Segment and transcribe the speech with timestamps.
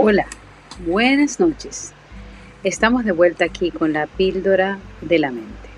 [0.00, 0.28] Hola,
[0.86, 1.92] buenas noches.
[2.62, 5.68] Estamos de vuelta aquí con la píldora de la mente.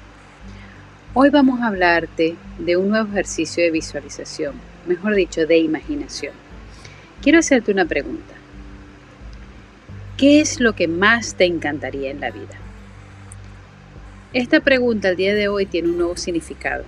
[1.15, 4.57] Hoy vamos a hablarte de un nuevo ejercicio de visualización,
[4.87, 6.35] mejor dicho, de imaginación.
[7.23, 8.35] Quiero hacerte una pregunta.
[10.19, 12.59] ¿Qué es lo que más te encantaría en la vida?
[14.35, 16.85] Esta pregunta al día de hoy tiene un nuevo significado.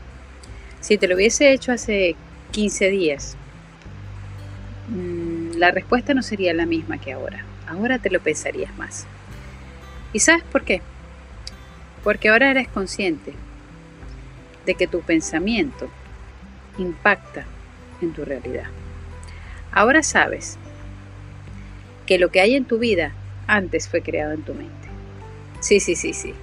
[0.80, 2.14] Si te lo hubiese hecho hace
[2.50, 3.38] 15 días,
[5.62, 7.44] la respuesta no sería la misma que ahora.
[7.68, 9.06] Ahora te lo pensarías más.
[10.12, 10.82] ¿Y sabes por qué?
[12.02, 13.32] Porque ahora eres consciente
[14.66, 15.88] de que tu pensamiento
[16.78, 17.44] impacta
[18.00, 18.64] en tu realidad.
[19.70, 20.58] Ahora sabes
[22.06, 23.12] que lo que hay en tu vida
[23.46, 24.88] antes fue creado en tu mente.
[25.60, 26.34] Sí, sí, sí, sí.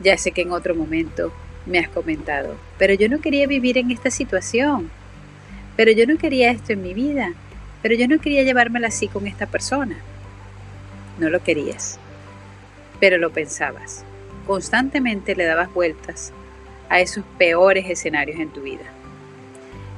[0.00, 1.32] Ya sé que en otro momento
[1.64, 4.90] me has comentado, pero yo no quería vivir en esta situación,
[5.76, 7.34] pero yo no quería esto en mi vida,
[7.82, 9.96] pero yo no quería llevármela así con esta persona.
[11.18, 11.98] No lo querías,
[12.98, 14.04] pero lo pensabas.
[14.46, 16.32] Constantemente le dabas vueltas
[16.88, 18.84] a esos peores escenarios en tu vida.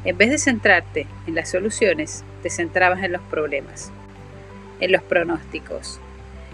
[0.05, 3.93] En vez de centrarte en las soluciones, te centrabas en los problemas,
[4.81, 6.01] en los pronósticos,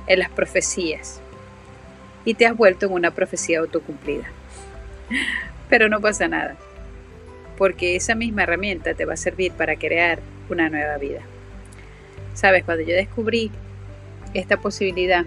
[0.07, 1.21] en las profecías,
[2.25, 4.27] y te has vuelto en una profecía autocumplida.
[5.71, 6.57] Pero no pasa nada,
[7.57, 10.21] porque esa misma herramienta te va a servir para crear
[10.55, 11.21] una nueva vida.
[12.35, 13.51] Sabes, cuando yo descubrí
[14.35, 15.25] esta posibilidad,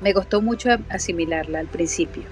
[0.00, 2.24] me costó mucho asimilarla al principio,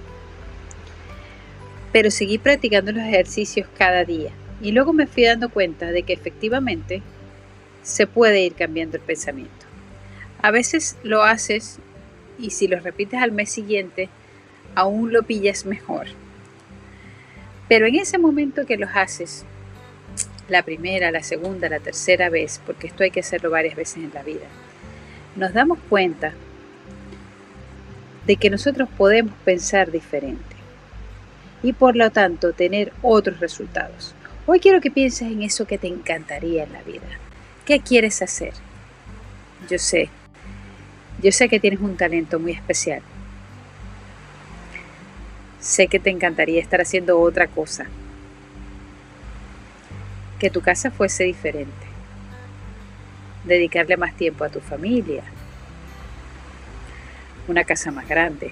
[1.91, 6.13] pero seguí practicando los ejercicios cada día y luego me fui dando cuenta de que
[6.13, 7.01] efectivamente
[7.83, 9.65] se puede ir cambiando el pensamiento.
[10.41, 11.79] A veces lo haces
[12.37, 14.09] y si lo repites al mes siguiente,
[14.75, 16.07] aún lo pillas mejor.
[17.67, 19.45] Pero en ese momento que los haces,
[20.47, 24.11] la primera, la segunda, la tercera vez, porque esto hay que hacerlo varias veces en
[24.13, 24.45] la vida,
[25.35, 26.33] nos damos cuenta
[28.25, 30.55] de que nosotros podemos pensar diferente
[31.61, 34.13] y por lo tanto tener otros resultados.
[34.45, 37.07] Hoy quiero que pienses en eso que te encantaría en la vida.
[37.65, 38.53] ¿Qué quieres hacer?
[39.69, 40.09] Yo sé,
[41.21, 43.01] yo sé que tienes un talento muy especial.
[45.59, 47.87] Sé que te encantaría estar haciendo otra cosa.
[50.45, 51.87] Que tu casa fuese diferente.
[53.45, 55.23] Dedicarle más tiempo a tu familia.
[57.47, 58.51] Una casa más grande.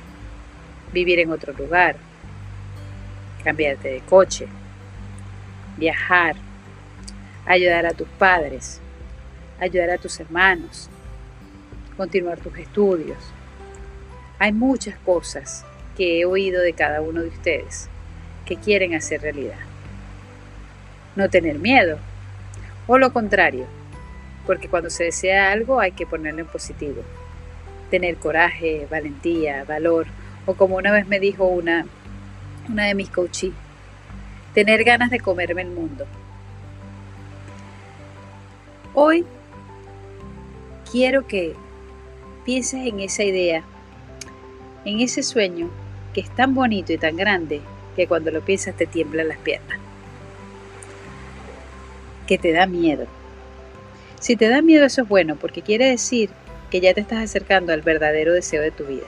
[0.92, 1.98] Vivir en otro lugar.
[3.44, 4.48] Cambiarte de coche.
[5.78, 6.36] Viajar.
[7.46, 8.82] Ayudar a tus padres.
[9.60, 10.90] Ayudar a tus hermanos
[11.96, 13.20] continuar tus estudios.
[14.40, 15.64] Hay muchas cosas
[15.96, 17.88] que he oído de cada uno de ustedes
[18.48, 19.73] que quieren hacer realidad.
[21.16, 22.00] No tener miedo,
[22.88, 23.66] o lo contrario,
[24.46, 27.02] porque cuando se desea algo hay que ponerlo en positivo.
[27.90, 30.08] Tener coraje, valentía, valor,
[30.46, 31.86] o como una vez me dijo una,
[32.70, 33.52] una de mis coaches,
[34.54, 36.06] tener ganas de comerme el mundo.
[38.94, 39.26] Hoy
[40.92, 41.56] quiero que
[42.46, 43.64] pienses en esa idea,
[44.86, 45.70] en ese sueño
[46.14, 47.62] que es tan bonito y tan grande
[47.96, 49.80] que cuando lo piensas te tiemblan las piernas,
[52.28, 53.06] que te da miedo.
[54.20, 56.30] Si te da miedo eso es bueno porque quiere decir
[56.72, 59.08] que ya te estás acercando al verdadero deseo de tu vida.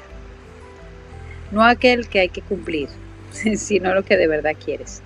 [1.51, 2.89] No aquel que hay que cumplir,
[3.57, 5.01] sino lo que de verdad quieres.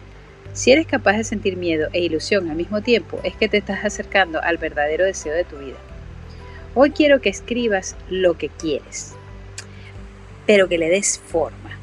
[0.53, 3.85] Si eres capaz de sentir miedo e ilusión al mismo tiempo, es que te estás
[3.85, 5.77] acercando al verdadero deseo de tu vida.
[6.75, 9.13] Hoy quiero que escribas lo que quieres,
[10.45, 11.77] pero que le des forma.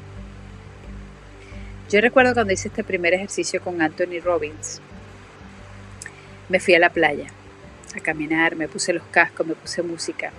[1.91, 4.81] Yo recuerdo cuando hice este primer ejercicio con Anthony Robbins,
[6.49, 7.27] me fui a la playa
[7.95, 10.33] a caminar, me puse los cascos, me puse música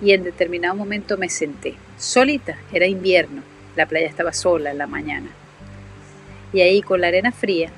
[0.00, 3.42] y en determinado momento me senté, solita, era invierno,
[3.76, 5.30] la playa estaba sola en la mañana.
[6.52, 7.70] Y ahí con la arena fría,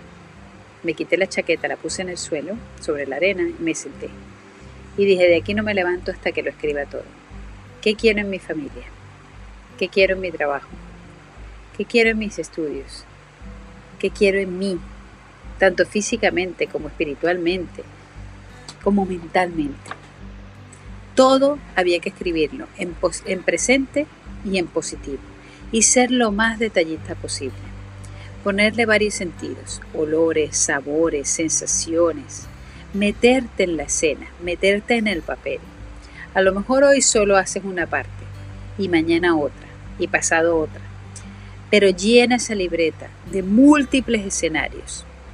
[0.82, 4.10] me quité la chaqueta, la puse en el suelo, sobre la arena y me senté
[4.96, 7.04] y dije, de aquí no me levanto hasta que lo escriba todo.
[7.82, 8.84] ¿Qué quiero en mi familia?
[9.78, 10.68] ¿Qué quiero en mi trabajo?
[11.76, 13.04] ¿Qué quiero en mis estudios?
[13.98, 14.78] ¿Qué quiero en mí?
[15.58, 17.84] Tanto físicamente como espiritualmente,
[18.82, 19.90] como mentalmente.
[21.14, 22.94] Todo había que escribirlo en,
[23.26, 24.06] en presente
[24.44, 25.22] y en positivo
[25.72, 27.56] y ser lo más detallista posible.
[28.42, 32.46] Ponerle varios sentidos, olores, sabores, sensaciones,
[32.92, 35.58] meterte en la escena, meterte en el papel.
[36.34, 38.10] A lo mejor hoy solo haces una parte
[38.78, 39.66] y mañana otra
[39.98, 40.82] y pasado otra,
[41.70, 45.04] pero llena esa libreta de múltiples escenarios.